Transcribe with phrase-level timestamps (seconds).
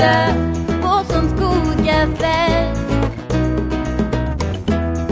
[0.00, 2.74] Wo es uns gut gefällt.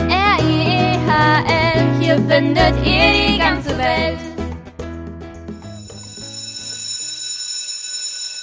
[0.08, 4.18] R-I-E-H-L, hier findet ihr die ganze Welt.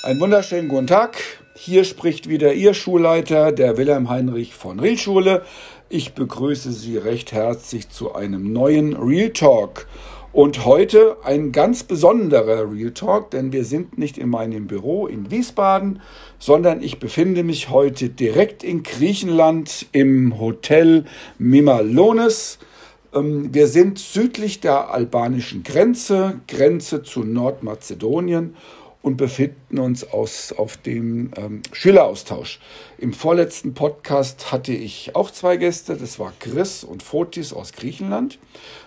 [0.04, 1.18] Einen wunderschönen guten Tag.
[1.56, 5.42] Hier spricht wieder Ihr Schulleiter der Wilhelm Heinrich von Riel Schule.
[5.90, 9.88] Ich begrüße Sie recht herzlich zu einem neuen Real Talk.
[10.36, 15.32] Und heute ein ganz besonderer Real Talk, denn wir sind nicht in meinem Büro in
[15.32, 16.02] Wiesbaden,
[16.40, 21.06] sondern ich befinde mich heute direkt in Griechenland im Hotel
[21.38, 22.60] Mimalones.
[23.14, 28.56] Ähm, wir sind südlich der albanischen Grenze, Grenze zu Nordmazedonien
[29.06, 32.60] und befinden uns aus, auf dem ähm, Schüleraustausch.
[32.98, 38.40] Im vorletzten Podcast hatte ich auch zwei Gäste, das war Chris und Fotis aus Griechenland.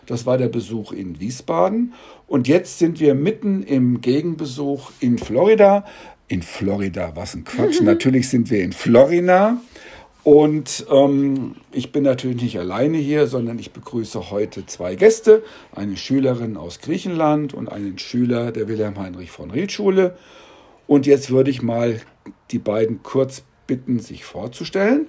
[0.07, 1.95] Das war der Besuch in Wiesbaden.
[2.27, 5.85] Und jetzt sind wir mitten im Gegenbesuch in Florida.
[6.27, 7.81] In Florida, was ein Quatsch.
[7.83, 9.59] Natürlich sind wir in Florida.
[10.29, 15.43] Und ähm, ich bin natürlich nicht alleine hier, sondern ich begrüße heute zwei Gäste,
[15.75, 20.19] eine Schülerin aus Griechenland und einen Schüler der Wilhelm Heinrich von Ried Schule.
[20.87, 22.03] Und jetzt würde ich mal
[22.51, 25.07] die beiden kurz bitten, sich vorzustellen.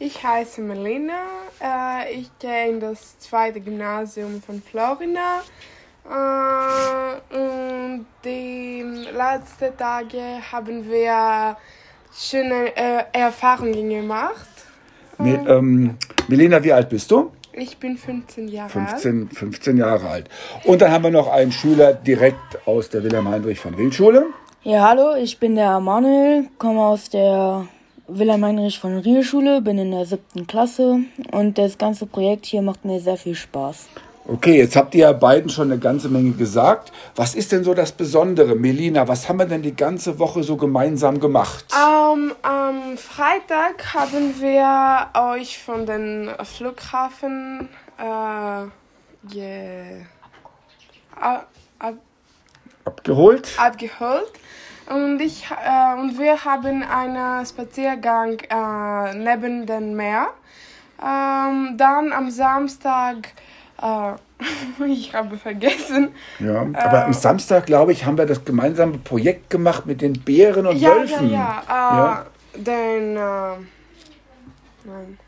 [0.00, 1.22] Ich heiße Melina,
[1.62, 5.44] äh, ich gehe in das zweite Gymnasium von Florina.
[6.04, 11.56] Äh, und die letzten Tage haben wir
[12.16, 14.48] schöne äh, Erfahrungen gemacht.
[15.18, 15.96] Me, ähm,
[16.28, 17.32] Melina, wie alt bist du?
[17.52, 19.38] Ich bin 15 Jahre 15, alt.
[19.38, 20.28] 15 Jahre alt.
[20.64, 24.26] Und dann haben wir noch einen Schüler direkt aus der Wilhelm Heinrich von Riel Schule.
[24.62, 27.66] Ja, hallo, ich bin der Manuel, komme aus der
[28.08, 31.00] Wilhelm Heinrich von Riel Schule, bin in der siebten Klasse
[31.32, 33.88] und das ganze Projekt hier macht mir sehr viel Spaß.
[34.28, 36.90] Okay, jetzt habt ihr ja beiden schon eine ganze Menge gesagt.
[37.14, 38.56] Was ist denn so das Besondere?
[38.56, 41.64] Melina, was haben wir denn die ganze Woche so gemeinsam gemacht?
[41.72, 47.68] Um, am Freitag haben wir euch von den Flughafen
[47.98, 48.02] äh,
[49.32, 50.06] yeah,
[51.14, 51.48] ab,
[51.78, 51.94] ab,
[52.84, 53.48] abgeholt.
[53.56, 54.32] abgeholt.
[54.88, 60.30] Und, ich, äh, und wir haben einen Spaziergang äh, neben dem Meer.
[61.00, 63.28] Ähm, dann am Samstag
[64.86, 66.14] ich habe vergessen.
[66.38, 70.14] Ja, aber äh, am Samstag, glaube ich, haben wir das gemeinsame Projekt gemacht mit den
[70.14, 71.30] Bären und ja, Wölfen.
[71.30, 71.92] Ja, ja.
[71.92, 72.26] Äh, ja.
[72.56, 73.66] Den, äh,
[74.84, 75.18] nein.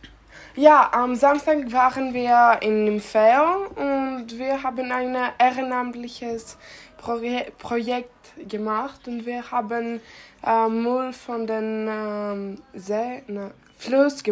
[0.57, 6.57] Ja, am Samstag waren wir in dem Fair und wir haben ein ehrenamtliches
[6.97, 10.01] Proje Projekt gemacht und wir haben
[10.45, 13.23] äh, Müll von den ähm, ge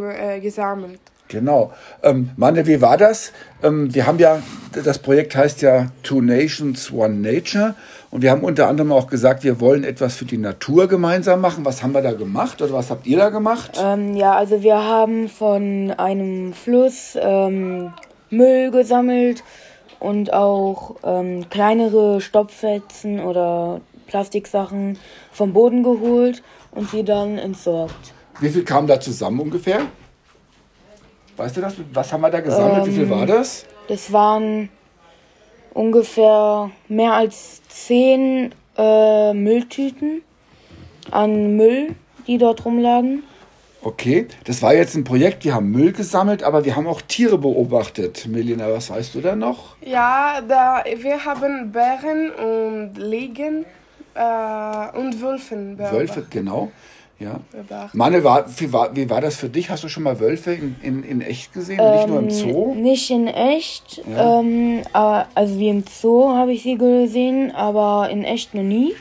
[0.09, 1.00] äh, gesammelt.
[1.29, 1.73] Genau.
[2.03, 3.33] Ähm, Manne, wie war das?
[3.63, 4.43] Ähm, wir haben ja,
[4.85, 7.75] das Projekt heißt ja Two Nations, One Nature.
[8.11, 11.65] Und wir haben unter anderem auch gesagt, wir wollen etwas für die Natur gemeinsam machen.
[11.65, 13.73] Was haben wir da gemacht oder was habt ihr da gemacht?
[13.83, 17.93] Ähm, ja, also wir haben von einem Fluss ähm,
[18.31, 19.43] Müll gesammelt
[19.99, 24.99] und auch ähm, kleinere Stopfetzen oder Plastiksachen
[25.33, 28.15] vom Boden geholt und sie dann entsorgt.
[28.41, 29.81] Wie viel kam da zusammen ungefähr?
[31.37, 31.75] Weißt du das?
[31.93, 32.85] Was haben wir da gesammelt?
[32.85, 33.67] Ähm, Wie viel ähm, war das?
[33.89, 34.69] Das waren
[35.75, 40.23] ungefähr mehr als zehn äh, Mülltüten
[41.11, 41.95] an Müll,
[42.27, 43.23] die dort rumlagen.
[43.83, 47.39] Okay, das war jetzt ein Projekt, die haben Müll gesammelt, aber wir haben auch Tiere
[47.39, 48.27] beobachtet.
[48.27, 49.77] Melina, was weißt du da noch?
[49.81, 53.65] Ja, da, wir haben Bären und Liegen
[54.15, 55.99] äh, und Wölfen beobachtet.
[55.99, 56.73] Wölfe, genau.
[57.19, 57.41] Ja.
[57.94, 59.71] Manne, war, wie, war, wie war das für dich?
[59.71, 62.31] Hast du schon mal Wölfe in, in, in echt gesehen, ähm, nicht nur im ähm,
[62.31, 62.75] Zoo?
[62.75, 64.03] Nicht in echt.
[64.06, 64.41] Ja.
[64.41, 68.94] Ähm, also wie im Zoo habe ich sie gesehen, aber in echt noch nie.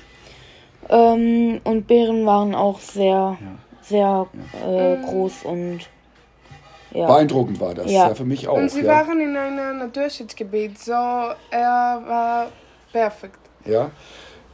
[0.90, 3.38] Ähm, und Bären waren auch sehr, ja.
[3.82, 4.28] sehr
[4.66, 5.82] äh, groß und
[6.92, 7.08] ja.
[7.08, 8.08] Beeindruckend war das, ja.
[8.08, 8.56] ja, für mich auch.
[8.56, 12.48] Und sie waren in einem Naturschutzgebiet, so er war
[12.94, 13.40] perfekt.
[13.66, 13.92] Ja.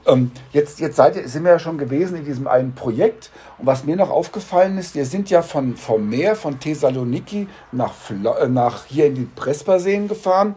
[0.07, 3.30] Ähm, jetzt jetzt seid ihr, sind wir ja schon gewesen in diesem einen Projekt.
[3.57, 7.94] Und was mir noch aufgefallen ist, wir sind ja von, vom Meer, von Thessaloniki nach,
[8.09, 10.56] äh, nach hier in die Presperseen gefahren.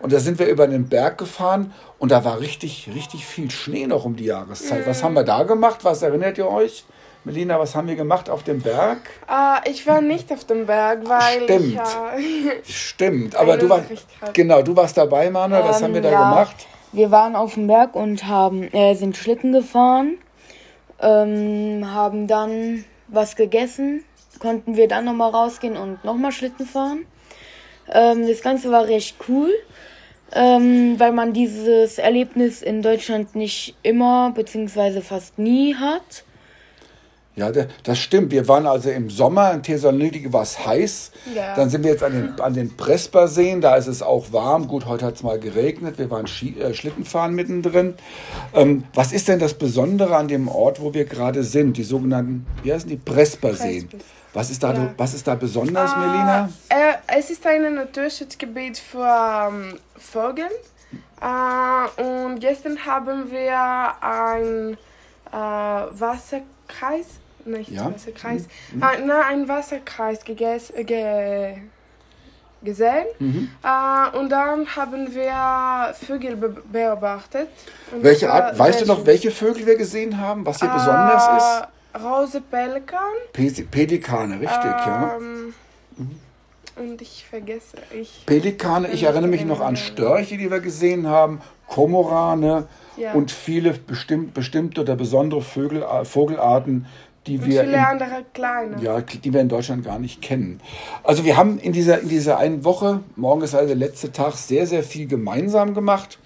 [0.00, 3.86] Und da sind wir über den Berg gefahren und da war richtig, richtig viel Schnee
[3.86, 4.84] noch um die Jahreszeit.
[4.84, 4.90] Mhm.
[4.90, 5.78] Was haben wir da gemacht?
[5.82, 6.84] Was erinnert ihr euch?
[7.24, 8.98] Melina, was haben wir gemacht auf dem Berg?
[9.26, 11.66] Uh, ich war nicht auf dem Berg, weil Stimmt.
[11.68, 11.78] ich...
[12.68, 13.86] Äh, Stimmt, aber du warst...
[14.34, 15.64] Genau, du warst dabei, Manuel.
[15.64, 16.28] Was ähm, haben wir da ja.
[16.28, 16.66] gemacht?
[16.94, 20.16] Wir waren auf dem Berg und haben, äh, sind Schlitten gefahren,
[21.00, 24.04] ähm, haben dann was gegessen,
[24.38, 27.04] konnten wir dann nochmal rausgehen und nochmal Schlitten fahren.
[27.92, 29.50] Ähm, das Ganze war recht cool,
[30.32, 35.00] ähm, weil man dieses Erlebnis in Deutschland nicht immer bzw.
[35.00, 36.22] fast nie hat.
[37.36, 37.50] Ja,
[37.82, 38.30] das stimmt.
[38.30, 41.10] Wir waren also im Sommer in Thessaloniki, war es heiß.
[41.34, 41.56] Ja.
[41.56, 44.68] Dann sind wir jetzt an den, an den Prespa-Seen, da ist es auch warm.
[44.68, 47.94] Gut, heute hat es mal geregnet, wir waren Ski, äh, Schlittenfahren mittendrin.
[48.54, 51.76] Ähm, was ist denn das Besondere an dem Ort, wo wir gerade sind?
[51.76, 53.88] Die sogenannten, wie heißen die, Prespa-Seen.
[53.88, 54.06] Prespas.
[54.32, 54.94] Was ist da, Ja.
[54.96, 56.48] was ist da besonders, Ah, Melina?
[56.68, 60.46] Äh, es ist ein Naturschutzgebiet für ähm, Vögel.
[61.20, 64.76] Äh, und gestern haben wir ein
[65.32, 65.36] äh,
[66.00, 67.06] Wasserkreis,
[67.46, 67.84] nicht Ja.
[67.88, 67.94] Mhm.
[67.94, 71.56] Wasserkreis, äh, nein, ein Wasserkreis geges, ge,
[72.62, 73.06] gesehen.
[73.18, 73.50] Mhm.
[73.62, 77.48] Äh, und dann haben wir Vögel be beobachtet.
[77.92, 80.46] Und Welche Art, weißt du noch, welche Vögel wir gesehen haben?
[80.46, 81.62] Was hier besonders ist?
[81.94, 82.98] Äh, Rose Pelikan.
[83.32, 85.16] Pe- Pelikane, richtig, ja.
[85.16, 85.54] Ähm,
[86.76, 88.24] Und ich vergesse, ich.
[88.26, 93.12] Pelikane, ich erinnere mich noch an Störche, die wir gesehen haben, Kormorane Ja.
[93.12, 96.86] und viele bestimmt, bestimmte oder besondere Vögel, äh, Vogelarten,
[97.26, 98.82] die Und wir, viele in, andere kleine.
[98.82, 100.60] ja, die wir in Deutschland gar nicht kennen.
[101.02, 104.34] Also wir haben in dieser, in dieser einen Woche, morgen ist also der letzte Tag,
[104.34, 106.18] sehr, sehr viel gemeinsam gemacht.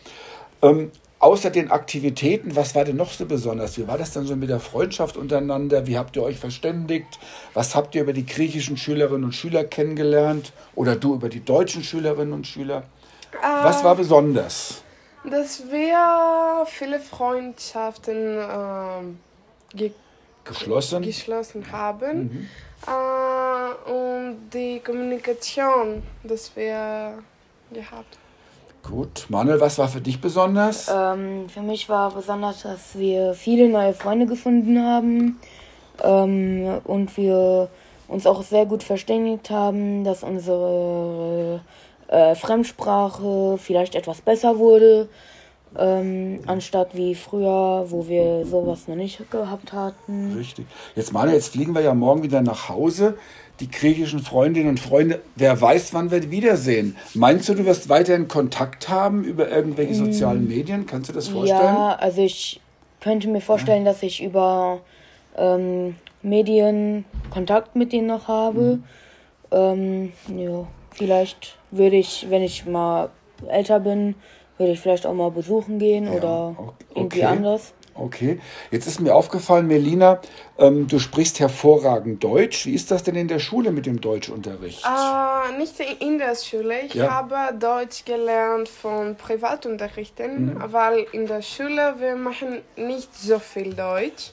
[0.63, 0.91] Ähm,
[1.21, 3.79] außer den Aktivitäten, was war denn noch so besonders?
[3.79, 5.87] Wie war das dann so mit der Freundschaft untereinander?
[5.87, 7.19] Wie habt ihr euch verständigt?
[7.55, 10.53] Was habt ihr über die griechischen Schülerinnen und Schüler kennengelernt?
[10.75, 12.85] Oder du über die deutschen Schülerinnen und Schüler?
[13.41, 14.83] Was war besonders?
[15.29, 19.19] Dass wir viele Freundschaften ähm,
[19.75, 19.93] ge
[20.49, 21.03] Geschlossen?
[21.03, 21.73] geschlossen Mhm.
[21.73, 22.49] haben.
[22.87, 27.19] Äh, und die Kommunikation, dass wir
[27.73, 28.19] gehabt
[28.83, 29.27] Gut.
[29.29, 30.89] Manuel, was war für dich besonders?
[30.89, 35.39] Ähm, für mich war besonders, dass wir viele neue Freunde gefunden haben
[36.03, 37.69] ähm, und wir
[38.07, 41.61] uns auch sehr gut verständigt haben, dass unsere
[42.07, 45.09] äh, Fremdsprache vielleicht etwas besser wurde,
[45.77, 50.35] ähm, anstatt wie früher, wo wir sowas noch nicht gehabt hatten.
[50.37, 50.67] Richtig.
[50.95, 53.17] Jetzt, Manuel, jetzt fliegen wir ja morgen wieder nach Hause.
[53.61, 56.97] Die griechischen Freundinnen und Freunde, wer weiß, wann wir die wiedersehen.
[57.15, 60.87] Meinst du, du wirst weiterhin Kontakt haben über irgendwelche sozialen Medien?
[60.87, 61.75] Kannst du das vorstellen?
[61.75, 62.61] Ja, also ich
[63.01, 64.81] könnte mir vorstellen, dass ich über
[65.37, 68.79] ähm, Medien Kontakt mit denen noch habe.
[69.51, 73.11] Ähm, ja, vielleicht würde ich, wenn ich mal
[73.49, 74.15] älter bin,
[74.59, 77.27] würde ich vielleicht auch mal besuchen gehen oder o- irgendwie okay.
[77.37, 77.73] anders.
[77.95, 78.39] Okay.
[78.71, 80.21] Jetzt ist mir aufgefallen, Melina,
[80.57, 82.67] ähm, du sprichst hervorragend Deutsch.
[82.67, 84.85] Wie ist das denn in der Schule mit dem Deutschunterricht?
[84.85, 86.83] Äh, nicht in der Schule.
[86.83, 87.11] Ich Ja.
[87.11, 90.63] habe Deutsch gelernt von Privatunterrichten, Mhm.
[90.73, 94.31] weil in der Schule wir machen nicht so viel Deutsch.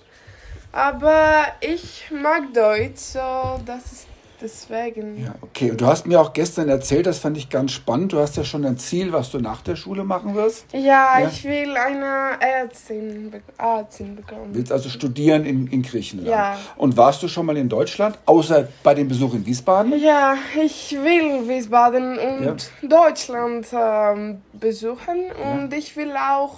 [0.71, 3.19] Aber ich mag Deutsch, so
[3.65, 4.07] das ist
[4.41, 5.23] deswegen.
[5.23, 5.71] Ja, okay.
[5.71, 8.13] Und du hast mir auch gestern erzählt, das fand ich ganz spannend.
[8.13, 10.65] Du hast ja schon ein Ziel, was du nach der Schule machen wirst.
[10.73, 11.27] Ja, Ja.
[11.27, 14.49] ich will eine Ärztin, Ärztin bekommen.
[14.53, 16.29] Willst also studieren in, in Griechenland.
[16.29, 16.57] Ja.
[16.77, 19.99] Und warst du schon mal in Deutschland, außer bei dem Besuch in Wiesbaden?
[19.99, 26.55] Ja, ich will Wiesbaden und Deutschland ähm, besuchen und ich will auch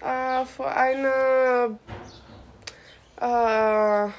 [0.00, 1.78] äh, für eine
[3.20, 4.10] äh,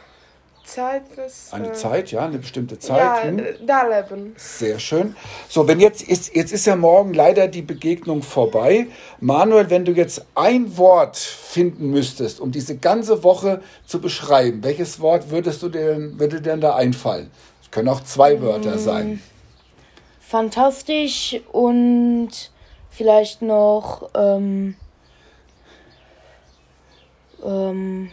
[0.64, 2.98] Zeit, das, Eine äh, Zeit, ja, eine bestimmte Zeit.
[2.98, 3.40] ja, hm?
[3.40, 4.34] äh, da leben.
[4.38, 5.16] Sehr schön.
[5.50, 8.88] So, wenn jetzt ist, jetzt ist ja morgen leider die Begegnung vorbei.
[9.20, 15.00] Manuel, wenn du jetzt ein Wort finden müsstest, um diese ganze Woche zu beschreiben, welches
[15.00, 17.30] Wort würdest du denn, würde dir denn da einfallen?
[17.62, 19.22] Es können auch zwei Wörter sein.
[20.20, 22.30] Fantastisch und
[22.90, 24.76] vielleicht noch ähm,
[27.44, 28.10] ähm,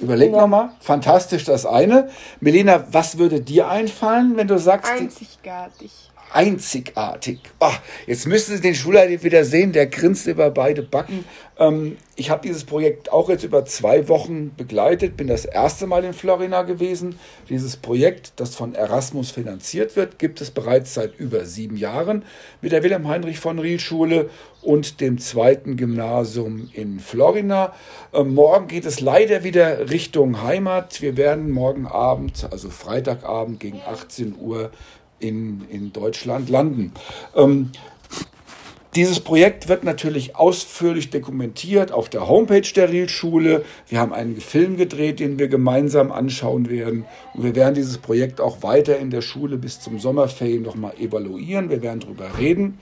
[0.00, 0.40] Überleg Ja.
[0.42, 0.70] nochmal.
[0.80, 2.08] Fantastisch das eine.
[2.40, 5.90] Melina, was würde dir einfallen, wenn du sagst, Einzigartig.
[6.32, 7.40] Einzigartig.
[7.58, 7.74] Ah,
[8.06, 11.24] jetzt müssen Sie den Schulleiter wieder sehen, der grinst über beide Backen.
[11.58, 16.04] Ähm, ich habe dieses Projekt auch jetzt über zwei Wochen begleitet, bin das erste Mal
[16.04, 17.18] in Florina gewesen.
[17.48, 22.24] Dieses Projekt, das von Erasmus finanziert wird, gibt es bereits seit über sieben Jahren
[22.62, 24.30] mit der Wilhelm Heinrich von Riel Schule
[24.62, 27.74] und dem zweiten Gymnasium in Florina.
[28.12, 31.02] Ähm, morgen geht es leider wieder Richtung Heimat.
[31.02, 34.70] Wir werden morgen Abend, also Freitagabend gegen 18 Uhr
[35.20, 36.92] in, in Deutschland landen.
[37.36, 37.70] Ähm,
[38.96, 43.64] dieses Projekt wird natürlich ausführlich dokumentiert auf der Homepage der Riel-Schule.
[43.88, 47.04] Wir haben einen Film gedreht, den wir gemeinsam anschauen werden.
[47.34, 51.70] Und wir werden dieses Projekt auch weiter in der Schule bis zum Sommerferien nochmal evaluieren.
[51.70, 52.78] Wir werden darüber reden.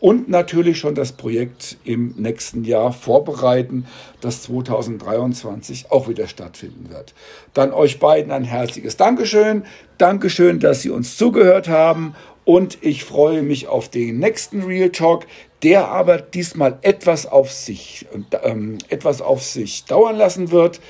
[0.00, 3.86] Und natürlich schon das Projekt im nächsten Jahr vorbereiten,
[4.20, 7.14] das 2023 auch wieder stattfinden wird.
[7.54, 9.62] Dann euch beiden ein herzliches Dankeschön.
[9.98, 12.16] Dankeschön, dass Sie uns zugehört haben.
[12.44, 15.26] Und ich freue mich auf den nächsten Real Talk,
[15.62, 18.06] der aber diesmal etwas auf sich,
[18.42, 20.80] ähm, etwas auf sich dauern lassen wird.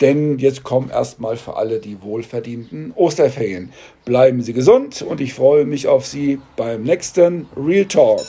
[0.00, 3.72] denn jetzt kommen erstmal für alle die wohlverdienten Osterferien.
[4.04, 8.20] Bleiben Sie gesund und ich freue mich auf Sie beim nächsten Real Talk.